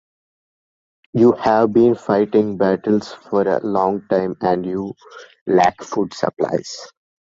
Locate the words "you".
1.13-1.33, 4.65-4.95